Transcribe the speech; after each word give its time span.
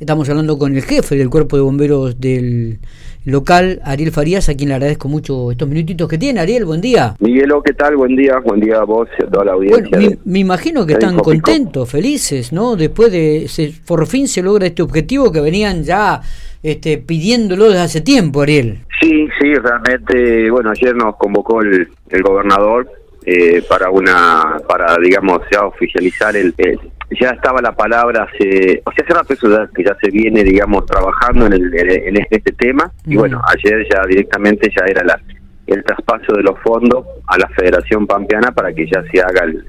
Estamos 0.00 0.28
hablando 0.28 0.56
con 0.58 0.76
el 0.76 0.82
jefe 0.82 1.16
del 1.16 1.28
cuerpo 1.28 1.56
de 1.56 1.62
bomberos 1.62 2.20
del 2.20 2.78
local, 3.24 3.80
Ariel 3.84 4.12
Farías, 4.12 4.48
a 4.48 4.54
quien 4.54 4.68
le 4.68 4.76
agradezco 4.76 5.08
mucho 5.08 5.50
estos 5.50 5.68
minutitos 5.68 6.08
que 6.08 6.16
tiene. 6.16 6.38
Ariel, 6.38 6.64
buen 6.64 6.80
día. 6.80 7.16
Miguelo, 7.18 7.60
¿qué 7.62 7.72
tal? 7.74 7.96
Buen 7.96 8.14
día, 8.14 8.38
buen 8.38 8.60
día 8.60 8.78
a 8.78 8.84
vos 8.84 9.08
y 9.18 9.24
a 9.24 9.26
toda 9.26 9.46
la 9.46 9.52
audiencia. 9.54 9.98
Bueno, 9.98 10.16
me, 10.24 10.38
imagino 10.38 10.86
que 10.86 10.92
están 10.92 11.16
contentos, 11.16 11.90
felices, 11.90 12.52
¿no? 12.52 12.76
Después 12.76 13.10
de, 13.10 13.46
se, 13.48 13.72
por 13.86 14.06
fin 14.06 14.28
se 14.28 14.40
logra 14.40 14.66
este 14.66 14.82
objetivo 14.82 15.32
que 15.32 15.40
venían 15.40 15.82
ya 15.82 16.20
este, 16.62 16.98
pidiéndolo 16.98 17.64
desde 17.64 17.80
hace 17.80 18.00
tiempo, 18.00 18.42
Ariel. 18.42 18.78
Sí, 19.00 19.28
sí, 19.40 19.54
realmente, 19.54 20.48
bueno, 20.50 20.70
ayer 20.70 20.94
nos 20.94 21.16
convocó 21.16 21.60
el, 21.62 21.88
gobernador 22.22 22.88
eh, 23.30 23.62
para 23.68 23.90
una, 23.90 24.56
para, 24.66 24.96
digamos, 24.96 25.40
ya 25.52 25.66
oficializar 25.66 26.34
el, 26.34 26.54
ya 27.20 27.28
estaba 27.28 27.60
la 27.60 27.72
palabra 27.72 28.22
hace, 28.22 28.80
o 28.86 28.90
sea, 28.92 29.04
hace 29.04 29.14
rato 29.14 29.68
que 29.74 29.84
ya 29.84 29.94
se 30.00 30.10
viene, 30.10 30.42
digamos, 30.42 30.86
trabajando 30.86 31.44
en, 31.44 31.52
el, 31.52 31.74
en 31.74 32.16
este 32.30 32.52
tema 32.52 32.90
y 33.04 33.16
bueno, 33.16 33.42
ayer 33.54 33.86
ya 33.92 34.00
directamente 34.08 34.70
ya 34.74 34.82
era 34.86 35.04
la, 35.04 35.20
el 35.66 35.84
traspaso 35.84 36.32
de 36.36 36.42
los 36.42 36.58
fondos 36.60 37.04
a 37.26 37.36
la 37.36 37.46
Federación 37.48 38.06
Pampeana 38.06 38.50
para 38.52 38.72
que 38.72 38.86
ya 38.86 39.02
se 39.12 39.20
haga 39.20 39.44
el, 39.44 39.62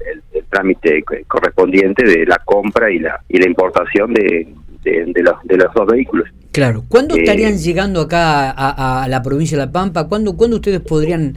trámite 0.48 1.04
correspondiente 1.28 2.02
de 2.04 2.24
la 2.24 2.38
compra 2.38 2.90
y 2.90 2.98
la 2.98 3.20
y 3.28 3.38
la 3.38 3.46
importación 3.46 4.14
de, 4.14 4.48
de, 4.82 5.22
los, 5.22 5.34
de 5.44 5.56
los 5.58 5.72
dos 5.74 5.86
vehículos. 5.86 6.28
Claro, 6.50 6.82
¿cuándo 6.88 7.14
eh, 7.14 7.20
estarían 7.20 7.58
llegando 7.58 8.00
acá 8.00 8.50
a, 8.50 9.04
a, 9.04 9.08
la 9.08 9.22
provincia 9.22 9.56
de 9.58 9.66
La 9.66 9.70
Pampa? 9.70 10.08
¿Cuándo, 10.08 10.36
¿Cuándo 10.36 10.56
ustedes 10.56 10.80
podrían 10.80 11.36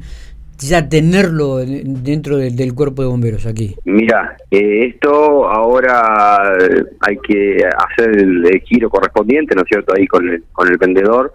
ya 0.59 0.87
tenerlo 0.87 1.57
dentro 1.57 2.37
del, 2.37 2.73
cuerpo 2.73 3.01
de 3.01 3.07
bomberos 3.07 3.45
aquí? 3.45 3.75
Mira, 3.85 4.37
eh, 4.51 4.87
esto 4.87 5.47
ahora 5.49 6.53
hay 6.99 7.17
que 7.27 7.57
hacer 7.65 8.17
el, 8.17 8.61
giro 8.65 8.89
correspondiente, 8.89 9.55
¿no 9.55 9.61
es 9.61 9.67
cierto? 9.67 9.93
Ahí 9.95 10.07
con 10.07 10.27
el, 10.29 10.43
con 10.51 10.67
el 10.67 10.77
vendedor. 10.77 11.31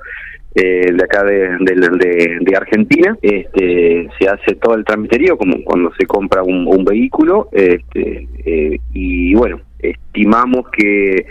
Eh, 0.55 0.93
de 0.93 1.05
acá 1.05 1.23
de, 1.25 1.59
de, 1.61 2.57
Argentina 2.57 3.17
este 3.21 4.09
se 4.19 4.29
hace 4.29 4.55
todo 4.55 4.75
el 4.77 4.85
tramiterío 4.85 5.37
como 5.37 5.63
cuando 5.63 5.93
se 5.97 6.07
compra 6.07 6.43
un, 6.43 6.85
vehículo 6.85 7.51
este, 7.53 8.27
eh, 8.47 8.79
y 8.95 9.35
bueno 9.35 9.61
estimamos 9.79 10.67
que 10.71 11.27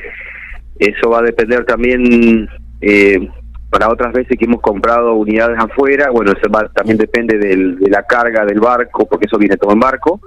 eso 0.78 1.10
va 1.10 1.20
a 1.20 1.24
depender 1.24 1.66
también 1.66 2.48
eh, 2.80 3.28
para 3.70 3.90
otras 3.90 4.14
veces 4.14 4.38
que 4.38 4.46
hemos 4.46 4.62
comprado 4.62 5.14
unidades 5.16 5.58
afuera, 5.60 6.10
bueno, 6.10 6.32
eso 6.32 6.50
también 6.74 6.98
depende 6.98 7.38
de 7.38 7.90
la 7.90 8.04
carga 8.04 8.46
del 8.46 8.60
barco, 8.60 9.06
porque 9.06 9.26
eso 9.26 9.38
viene 9.38 9.58
todo 9.58 9.74
en 9.74 9.80
barco, 9.80 10.22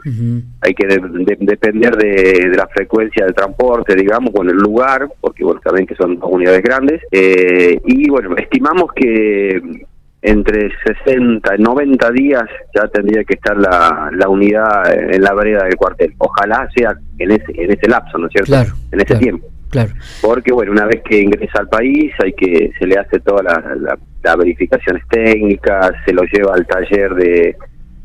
hay 0.61 0.75
que 0.75 0.87
depender 0.87 1.97
de, 1.97 2.53
la 2.55 2.67
frecuencia 2.69 3.25
del 3.25 3.35
transporte, 3.35 3.95
digamos, 3.95 4.33
con 4.35 4.49
el 4.49 4.57
lugar, 4.57 5.09
porque 5.21 5.45
bueno, 5.45 5.61
saben 5.65 5.87
que 5.87 5.95
son 5.95 6.19
unidades 6.23 6.63
grandes, 6.63 7.01
eh, 7.11 7.81
y 7.85 8.11
bueno, 8.11 8.37
estimamos 8.37 8.93
que 8.95 9.87
entre 10.23 10.71
60 11.05 11.57
y 11.57 11.63
90 11.63 12.11
días 12.11 12.45
ya 12.75 12.87
tendría 12.89 13.25
que 13.25 13.35
estar 13.35 13.57
la, 13.57 14.11
la 14.13 14.29
unidad 14.29 15.15
en 15.15 15.23
la 15.23 15.33
vereda 15.33 15.65
del 15.65 15.77
cuartel. 15.77 16.15
Ojalá 16.19 16.69
sea 16.77 16.93
en 17.19 17.31
ese, 17.31 17.53
en 17.55 17.71
ese 17.71 17.89
lapso, 17.89 18.19
¿no 18.19 18.27
es 18.27 18.33
cierto? 18.33 18.53
Claro, 18.53 18.73
en 18.93 19.01
ese 19.01 19.17
tiempo. 19.17 19.47
Claro. 19.71 19.93
Porque, 20.21 20.53
bueno, 20.53 20.73
una 20.73 20.87
vez 20.87 21.03
que 21.03 21.21
ingresa 21.21 21.61
al 21.61 21.69
país, 21.69 22.13
hay 22.23 22.33
que 22.33 22.73
se 22.79 22.87
le 22.87 22.97
hace 22.99 23.21
todas 23.21 23.45
las 23.45 23.99
la, 24.23 24.37
verificaciones 24.37 25.03
técnicas, 25.09 25.93
se 26.05 26.13
lo 26.13 26.23
lleva 26.25 26.55
al 26.55 26.67
taller 26.67 27.15
de, 27.15 27.57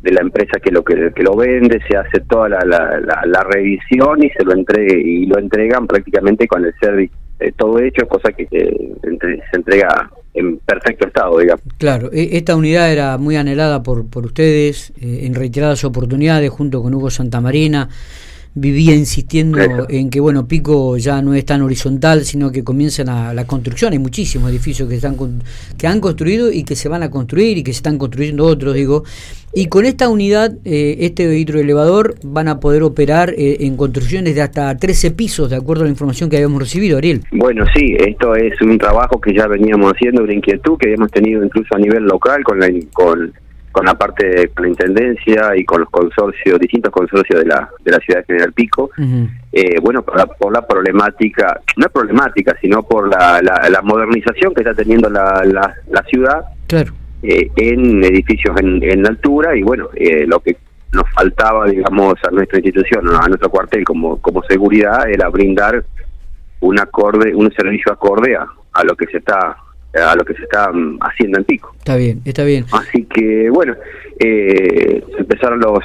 de 0.01 0.11
la 0.11 0.21
empresa 0.21 0.59
que 0.59 0.71
lo 0.71 0.83
que, 0.83 0.95
lo 0.95 1.35
vende, 1.35 1.79
se 1.89 1.97
hace 1.97 2.21
toda 2.21 2.49
la, 2.49 2.59
la, 2.63 3.43
revisión 3.43 4.23
y 4.23 4.29
se 4.29 4.43
lo 4.43 4.53
entregue 4.53 5.01
y 5.01 5.25
lo 5.25 5.39
entregan 5.39 5.87
prácticamente 5.87 6.47
con 6.47 6.63
el 6.63 6.73
servicio 6.79 7.17
eh, 7.39 7.51
todo 7.57 7.79
hecho, 7.79 8.07
cosa 8.07 8.31
que 8.31 8.47
se 8.47 9.57
entrega 9.57 10.09
en 10.33 10.57
perfecto 10.59 11.07
estado, 11.07 11.37
digamos. 11.39 11.63
Claro, 11.77 12.09
e, 12.13 12.37
esta 12.37 12.55
unidad 12.55 12.91
era 12.91 13.17
muy 13.17 13.35
anhelada 13.35 13.83
por, 13.83 14.09
por 14.09 14.25
ustedes 14.25 14.93
eh, 15.01 15.21
en 15.23 15.33
reiteradas 15.33 15.83
oportunidades 15.83 16.49
junto 16.49 16.81
con 16.81 16.93
Hugo 16.93 17.09
Santamarina 17.09 17.89
vivía 18.55 18.95
insistiendo 18.95 19.59
en 19.89 20.09
que 20.09 20.21
bueno 20.21 20.47
Pico 20.47 20.95
ya 20.97 21.21
no 21.21 21.33
es 21.33 21.43
tan 21.43 21.61
horizontal 21.61 22.23
sino 22.23 22.53
que 22.53 22.63
comienzan 22.63 23.09
a, 23.09 23.33
la 23.33 23.45
construcción 23.45 23.91
hay 23.91 23.99
muchísimos 23.99 24.49
edificios 24.49 24.87
que 24.87 24.95
están 24.95 25.17
que 25.77 25.87
han 25.87 25.99
construido 25.99 26.49
y 26.49 26.63
que 26.63 26.77
se 26.77 26.87
van 26.87 27.03
a 27.03 27.11
construir 27.11 27.57
y 27.57 27.63
que 27.63 27.73
se 27.73 27.77
están 27.77 27.97
construyendo 27.97 28.45
otros 28.45 28.73
digo. 28.73 29.03
Y 29.57 29.67
con 29.67 29.85
esta 29.85 30.09
unidad 30.09 30.53
eh, 30.65 30.97
este 30.99 31.37
hidroelevador 31.37 32.15
van 32.23 32.49
a 32.49 32.59
poder 32.59 32.83
operar 32.83 33.33
eh, 33.37 33.57
en 33.61 33.77
construcciones 33.77 34.35
de 34.35 34.41
hasta 34.41 34.75
13 34.75 35.11
pisos 35.11 35.49
de 35.49 35.55
acuerdo 35.55 35.83
a 35.83 35.85
la 35.85 35.91
información 35.91 36.29
que 36.29 36.37
habíamos 36.37 36.61
recibido 36.61 36.97
Ariel. 36.97 37.21
Bueno 37.31 37.65
sí 37.73 37.95
esto 37.99 38.35
es 38.35 38.59
un 38.61 38.77
trabajo 38.77 39.19
que 39.19 39.33
ya 39.33 39.47
veníamos 39.47 39.91
haciendo 39.93 40.23
una 40.23 40.33
inquietud 40.33 40.77
que 40.77 40.87
habíamos 40.87 41.11
tenido 41.11 41.43
incluso 41.43 41.75
a 41.75 41.79
nivel 41.79 42.03
local 42.03 42.43
con 42.43 42.59
la 42.59 42.69
con 42.93 43.33
con 43.75 43.85
la 43.85 43.95
parte 43.95 44.25
de 44.25 44.51
la 44.55 44.67
intendencia 44.69 45.51
y 45.53 45.65
con 45.65 45.81
los 45.81 45.89
consorcios, 45.89 46.57
distintos 46.61 46.93
consorcios 46.93 47.41
de 47.41 47.45
la, 47.45 47.69
de 47.83 47.91
la 47.91 47.97
ciudad 47.97 48.21
de 48.21 48.25
General 48.27 48.53
Pico, 48.53 48.89
eh, 49.51 49.77
bueno, 49.81 50.01
por 50.01 50.15
la, 50.15 50.25
por 50.27 50.53
la, 50.53 50.65
problemática, 50.65 51.59
no 51.75 51.89
problemática, 51.89 52.55
sino 52.61 52.83
por 52.83 53.09
la, 53.09 53.41
la, 53.41 53.81
modernización 53.81 54.53
que 54.53 54.61
está 54.61 54.73
teniendo 54.73 55.09
la, 55.09 55.43
la, 55.43 56.03
ciudad 56.03 56.45
claro. 56.67 56.93
eh, 57.21 57.49
en 57.57 58.01
edificios 58.05 58.55
en, 58.61 58.81
en, 58.81 59.05
altura 59.05 59.57
y 59.57 59.61
bueno, 59.61 59.89
eh, 59.93 60.25
lo 60.25 60.39
que 60.39 60.55
nos 60.93 61.11
faltaba, 61.13 61.65
digamos, 61.65 62.13
a 62.25 62.31
nuestra 62.31 62.59
institución, 62.59 63.09
a 63.09 63.27
nuestro 63.27 63.49
cuartel 63.49 63.83
como, 63.83 64.21
como 64.21 64.41
seguridad, 64.43 65.09
era 65.09 65.27
brindar 65.27 65.83
un 66.61 66.79
acorde, 66.79 67.35
un 67.35 67.51
servicio 67.51 67.91
acorde 67.91 68.37
a, 68.37 68.47
a 68.71 68.83
lo 68.85 68.95
que 68.95 69.07
se 69.07 69.17
está 69.17 69.57
a 69.95 70.15
lo 70.15 70.25
que 70.25 70.33
se 70.33 70.43
está 70.43 70.71
mm, 70.71 70.99
haciendo 71.01 71.37
en 71.39 71.43
Pico. 71.45 71.73
Está 71.77 71.95
bien, 71.95 72.21
está 72.25 72.43
bien. 72.43 72.65
Así 72.71 73.03
que, 73.05 73.49
bueno, 73.49 73.75
eh, 74.19 75.03
empezaron 75.17 75.59
los 75.59 75.83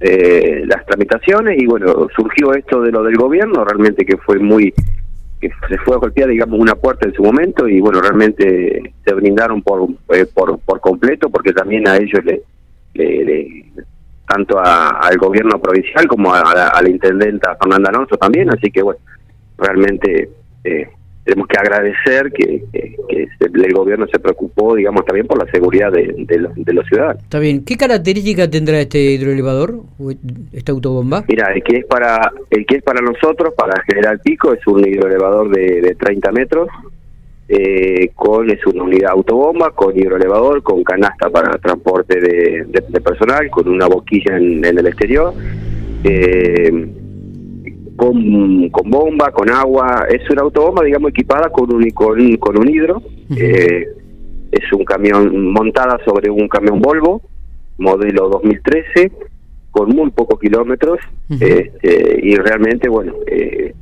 eh, 0.00 0.62
las 0.66 0.86
tramitaciones 0.86 1.60
y, 1.60 1.66
bueno, 1.66 2.06
surgió 2.14 2.54
esto 2.54 2.82
de 2.82 2.92
lo 2.92 3.02
del 3.02 3.16
gobierno, 3.16 3.64
realmente 3.64 4.04
que 4.04 4.16
fue 4.16 4.38
muy 4.38 4.72
que 5.40 5.50
se 5.68 5.78
fue 5.78 5.94
a 5.94 5.98
golpear, 5.98 6.28
digamos, 6.28 6.58
una 6.58 6.74
puerta 6.74 7.06
en 7.06 7.14
su 7.14 7.22
momento 7.22 7.68
y, 7.68 7.80
bueno, 7.80 8.00
realmente 8.00 8.92
se 9.04 9.14
brindaron 9.14 9.62
por, 9.62 9.88
eh, 10.10 10.26
por, 10.26 10.58
por 10.58 10.80
completo 10.80 11.30
porque 11.30 11.52
también 11.52 11.86
a 11.86 11.96
ellos 11.96 12.24
le, 12.24 12.42
le, 12.94 13.64
tanto 14.26 14.58
al 14.60 15.16
gobierno 15.16 15.60
provincial 15.60 16.08
como 16.08 16.34
a, 16.34 16.72
la, 16.82 16.88
intendenta 16.88 17.56
Fernanda 17.56 17.90
Alonso 17.90 18.16
también, 18.16 18.50
así 18.50 18.70
que, 18.70 18.82
bueno, 18.82 19.00
realmente... 19.56 20.28
Eh, 20.64 20.88
tenemos 21.28 21.46
que 21.46 21.58
agradecer 21.58 22.32
que, 22.32 22.64
el 23.40 23.72
gobierno 23.74 24.06
se 24.10 24.18
preocupó, 24.18 24.74
digamos, 24.74 25.04
también 25.04 25.26
por 25.26 25.38
la 25.38 25.50
seguridad 25.50 25.92
de, 25.92 26.38
los, 26.38 26.86
ciudadanos. 26.86 27.22
Está 27.22 27.38
bien. 27.38 27.64
¿Qué 27.64 27.76
características 27.76 28.50
tendrá 28.50 28.80
este 28.80 28.98
hidroelevador, 28.98 29.82
esta 30.52 30.72
autobomba? 30.72 31.24
Mira, 31.28 31.52
el 31.54 31.62
que 31.62 31.78
es 31.78 31.84
para 31.84 32.32
el 32.50 32.64
que 32.64 32.76
es 32.76 32.82
para 32.82 33.02
nosotros, 33.02 33.52
para 33.54 33.82
General 33.82 34.18
Pico, 34.20 34.54
es 34.54 34.66
un 34.66 34.86
hidroelevador 34.86 35.50
de, 35.50 35.82
de 35.82 35.94
30 35.96 36.32
metros, 36.32 36.68
eh, 37.48 38.10
con 38.14 38.50
es 38.50 38.64
una 38.66 38.84
unidad 38.84 39.10
autobomba, 39.10 39.70
con 39.72 39.98
hidroelevador, 39.98 40.62
con 40.62 40.82
canasta 40.82 41.28
para 41.28 41.58
transporte 41.58 42.20
de, 42.20 43.00
personal, 43.02 43.50
con 43.50 43.68
una 43.68 43.86
boquilla 43.86 44.36
en, 44.36 44.64
en 44.64 44.78
el 44.78 44.86
exterior. 44.86 45.34
Eh, 46.04 46.88
con, 47.98 48.70
con 48.70 48.90
bomba, 48.90 49.32
con 49.32 49.50
agua. 49.50 50.06
Es 50.08 50.30
una 50.30 50.42
autobomba, 50.42 50.84
digamos, 50.84 51.10
equipada 51.10 51.50
con 51.50 51.74
un, 51.74 51.90
con, 51.90 52.36
con 52.36 52.58
un 52.58 52.70
hidro. 52.70 53.02
Eh, 53.36 53.88
es 54.52 54.72
un 54.72 54.84
camión 54.84 55.52
montada 55.52 55.98
sobre 56.04 56.30
un 56.30 56.48
camión 56.48 56.80
Volvo, 56.80 57.20
modelo 57.76 58.28
2013, 58.30 59.10
con 59.72 59.90
muy 59.90 60.10
pocos 60.12 60.38
kilómetros. 60.38 61.00
este, 61.28 62.20
y 62.22 62.36
realmente, 62.36 62.88
bueno, 62.88 63.14
eh, 63.26 63.74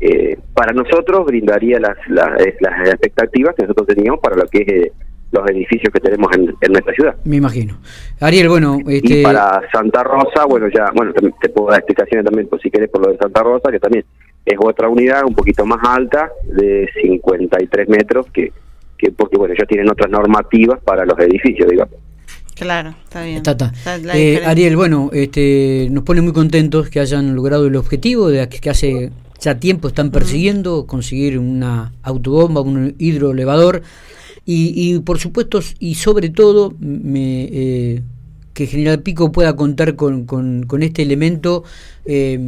eh, 0.00 0.36
para 0.52 0.72
nosotros 0.72 1.24
brindaría 1.24 1.78
las, 1.78 1.96
las, 2.08 2.32
las 2.60 2.88
expectativas 2.88 3.54
que 3.54 3.62
nosotros 3.62 3.86
teníamos 3.86 4.20
para 4.20 4.36
lo 4.36 4.46
que 4.46 4.64
es 4.66 4.92
los 5.34 5.50
edificios 5.50 5.92
que 5.92 6.00
tenemos 6.00 6.30
en, 6.34 6.72
nuestra 6.72 6.94
ciudad. 6.94 7.16
Me 7.24 7.36
imagino. 7.36 7.76
Ariel, 8.20 8.48
bueno... 8.48 8.78
Este... 8.86 9.20
Y 9.20 9.22
para 9.22 9.60
Santa 9.72 10.02
Rosa, 10.02 10.44
bueno, 10.48 10.68
ya, 10.74 10.90
bueno, 10.94 11.12
te 11.12 11.48
puedo 11.48 11.70
dar 11.70 11.80
explicaciones 11.80 12.24
también, 12.24 12.48
por 12.48 12.60
si 12.60 12.70
querés, 12.70 12.88
por 12.88 13.04
lo 13.04 13.12
de 13.12 13.18
Santa 13.18 13.42
Rosa, 13.42 13.70
que 13.70 13.80
también 13.80 14.04
es 14.46 14.58
otra 14.58 14.88
unidad 14.88 15.24
un 15.26 15.34
poquito 15.34 15.66
más 15.66 15.80
alta, 15.82 16.30
de 16.44 16.88
53 17.02 17.88
metros, 17.88 18.26
que, 18.32 18.52
que 18.96 19.10
porque, 19.10 19.36
bueno, 19.36 19.54
ellos 19.54 19.66
tienen 19.68 19.90
otras 19.90 20.10
normativas 20.10 20.80
para 20.82 21.04
los 21.04 21.18
edificios, 21.18 21.68
digamos. 21.68 21.94
Claro, 22.54 22.94
está 23.04 23.24
bien. 23.24 23.42
Eh, 24.14 24.42
Ariel, 24.46 24.76
bueno, 24.76 25.10
este, 25.12 25.88
nos 25.90 26.04
pone 26.04 26.20
muy 26.20 26.32
contentos 26.32 26.88
que 26.88 27.00
hayan 27.00 27.34
logrado 27.34 27.66
el 27.66 27.74
objetivo 27.74 28.28
de 28.28 28.48
que, 28.48 28.70
hace 28.70 29.10
ya 29.40 29.58
tiempo 29.58 29.88
están 29.88 30.10
persiguiendo, 30.10 30.86
conseguir 30.86 31.38
una 31.38 31.92
autobomba, 32.02 32.60
un 32.60 32.94
hidroelevador. 32.98 33.82
Y, 34.46 34.72
y 34.76 34.98
por 35.00 35.18
supuesto, 35.18 35.60
y 35.78 35.94
sobre 35.94 36.28
todo, 36.28 36.74
me, 36.78 37.44
eh, 37.44 38.02
que 38.54 38.66
General 38.66 39.02
Pico 39.02 39.32
pueda 39.32 39.56
contar 39.56 39.96
con, 39.96 40.26
con, 40.26 40.82
este 40.82 41.02
elemento 41.02 41.64
eh, 42.06 42.38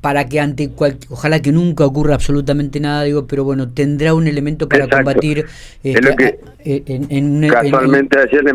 para 0.00 0.28
que 0.28 0.38
ante 0.38 0.70
cual, 0.70 0.98
ojalá 1.08 1.40
que 1.40 1.50
nunca 1.50 1.84
ocurra 1.84 2.14
absolutamente 2.14 2.78
nada, 2.78 3.02
digo, 3.04 3.26
pero 3.26 3.42
bueno, 3.42 3.70
tendrá 3.70 4.14
un 4.14 4.26
elemento 4.28 4.68
para 4.68 4.86
combatir. 4.86 5.46
Este, 5.82 6.38
en, 6.64 7.48
casualmente 7.48 8.18
ayer 8.20 8.44
le 8.44 8.52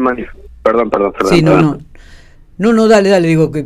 Perdón, 0.63 0.91
perdón, 0.91 1.11
perdón. 1.13 1.33
Sí, 1.33 1.41
no, 1.41 1.59
no. 1.59 1.77
No, 2.59 2.73
no, 2.73 2.87
dale, 2.87 3.09
dale, 3.09 3.27
digo 3.27 3.51
que 3.51 3.65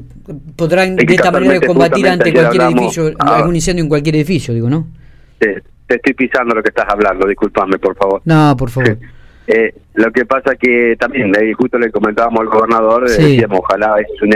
podrán 0.56 0.96
de 0.96 1.04
esta 1.14 1.30
manera 1.30 1.60
combatir 1.60 2.08
ante 2.08 2.32
cualquier 2.32 2.64
edificio, 2.64 3.12
ah. 3.20 3.36
algún 3.36 3.56
incendio 3.56 3.84
en 3.84 3.90
cualquier 3.90 4.16
edificio, 4.16 4.54
digo, 4.54 4.70
¿no? 4.70 4.88
Sí, 5.42 5.50
te 5.86 5.96
estoy 5.96 6.14
pisando 6.14 6.56
lo 6.56 6.64
que 6.64 6.70
estás 6.70 6.86
hablando, 6.88 7.28
discúlpame, 7.28 7.78
por 7.78 7.94
favor. 7.98 8.22
No, 8.24 8.56
por 8.58 8.70
favor. 8.70 8.98
Eh, 9.48 9.76
lo 9.94 10.12
que 10.12 10.26
pasa 10.26 10.56
que 10.56 10.96
también, 11.00 11.32
justo 11.54 11.78
le 11.78 11.92
comentábamos 11.92 12.42
al 12.42 12.48
gobernador, 12.48 13.08
eh, 13.08 13.12
decíamos, 13.12 13.60
ojalá 13.60 13.96
es 14.00 14.22
un, 14.22 14.30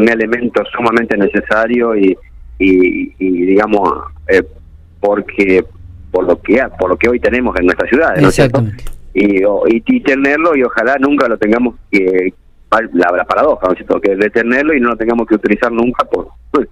un, 0.00 0.08
elemento 0.08 0.62
sumamente 0.74 1.16
necesario 1.16 1.94
y, 1.94 2.16
y, 2.58 3.12
digamos, 3.18 4.04
eh, 4.28 4.42
porque 4.98 5.62
por 6.10 6.24
lo 6.24 6.40
que 6.40 6.62
por 6.78 6.88
lo 6.88 6.96
que 6.96 7.10
hoy 7.10 7.20
tenemos 7.20 7.54
en 7.58 7.66
nuestra 7.66 7.86
ciudad, 7.86 8.16
¿no 8.16 8.28
Exactamente. 8.28 8.84
Y, 9.12 9.42
y, 9.66 10.00
tenerlo 10.00 10.56
y 10.56 10.62
ojalá 10.62 10.96
nunca 10.98 11.28
lo 11.28 11.36
tengamos 11.36 11.74
que 11.90 12.32
la, 12.70 13.10
la 13.16 13.24
paradoja, 13.24 13.66
¿no 13.66 13.72
es 13.72 13.78
cierto? 13.78 14.00
Que 14.00 14.16
de 14.16 14.30
tenerlo 14.30 14.74
y 14.74 14.80
no 14.80 14.90
lo 14.90 14.96
tengamos 14.96 15.26
que 15.26 15.34
utilizar 15.34 15.70
nunca 15.70 16.04
por 16.04 16.28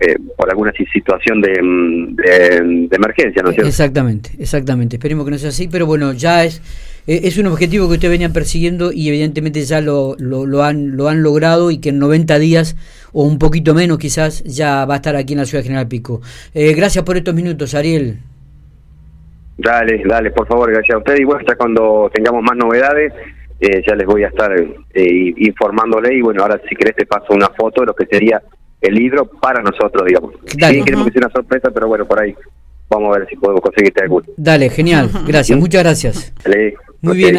eh, 0.00 0.16
por 0.36 0.48
alguna 0.48 0.72
situación 0.72 1.40
de, 1.40 1.50
de, 1.50 2.96
emergencia, 2.96 3.42
¿no 3.42 3.50
es 3.50 3.54
cierto? 3.56 3.68
Exactamente, 3.68 4.30
exactamente. 4.38 4.96
Esperemos 4.96 5.24
que 5.24 5.32
no 5.32 5.38
sea 5.38 5.48
así, 5.48 5.66
pero 5.66 5.86
bueno, 5.86 6.12
ya 6.12 6.44
es 6.44 6.62
es 7.08 7.38
un 7.38 7.46
objetivo 7.46 7.88
que 7.88 7.94
ustedes 7.94 8.12
venían 8.12 8.34
persiguiendo 8.34 8.92
y 8.92 9.08
evidentemente 9.08 9.62
ya 9.62 9.80
lo, 9.80 10.14
lo, 10.18 10.62
han, 10.62 10.94
lo 10.94 11.08
han 11.08 11.22
logrado 11.22 11.70
y 11.70 11.78
que 11.78 11.88
en 11.88 11.98
90 11.98 12.38
días 12.38 12.76
o 13.12 13.24
un 13.24 13.38
poquito 13.38 13.72
menos 13.72 13.98
quizás 13.98 14.44
ya 14.44 14.84
va 14.84 14.94
a 14.94 14.96
estar 14.98 15.16
aquí 15.16 15.32
en 15.32 15.38
la 15.38 15.46
ciudad 15.46 15.62
de 15.62 15.68
General 15.68 15.88
Pico. 15.88 16.20
Eh, 16.52 16.74
gracias 16.74 17.04
por 17.04 17.16
estos 17.16 17.34
minutos, 17.34 17.74
Ariel. 17.74 18.18
Dale, 19.56 20.02
dale, 20.04 20.30
por 20.32 20.46
favor, 20.46 20.70
gracias 20.70 20.96
a 20.96 20.98
usted 20.98 21.18
y 21.18 21.24
bueno, 21.24 21.40
ya 21.48 21.56
cuando 21.56 22.10
tengamos 22.12 22.42
más 22.42 22.56
novedades 22.56 23.12
ya 23.60 23.96
les 23.96 24.06
voy 24.06 24.22
a 24.22 24.28
estar 24.28 24.52
informándole 24.94 26.14
y 26.14 26.20
bueno, 26.20 26.42
ahora 26.42 26.60
si 26.68 26.76
querés 26.76 26.94
te 26.94 27.06
paso 27.06 27.32
una 27.32 27.48
foto 27.48 27.80
de 27.80 27.86
lo 27.86 27.94
que 27.94 28.06
sería 28.06 28.40
el 28.80 28.94
libro 28.94 29.24
para 29.24 29.62
nosotros, 29.62 30.04
digamos. 30.06 30.34
Sí, 30.46 30.82
queremos 30.84 31.06
que 31.06 31.12
sea 31.12 31.22
una 31.26 31.32
sorpresa, 31.32 31.70
pero 31.72 31.88
bueno, 31.88 32.06
por 32.06 32.22
ahí 32.22 32.34
vamos 32.88 33.14
a 33.14 33.18
ver 33.18 33.28
si 33.28 33.36
podemos 33.36 33.60
conseguirte 33.60 34.02
alguno. 34.02 34.26
Dale, 34.36 34.70
genial, 34.70 35.10
gracias, 35.26 35.58
muchas 35.58 35.82
gracias. 35.82 36.32
Muy 37.00 37.16
bien. 37.16 37.36